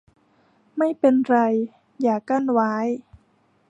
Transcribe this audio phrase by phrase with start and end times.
[0.77, 1.37] ไม่เป็นไร
[2.01, 2.73] อย่ากลั้นไว้!